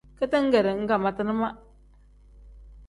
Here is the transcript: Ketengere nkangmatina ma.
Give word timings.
Ketengere 0.19 0.71
nkangmatina 0.73 1.33
ma. 1.39 1.49